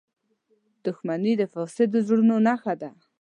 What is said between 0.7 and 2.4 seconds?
•دښمني د فاسدو زړونو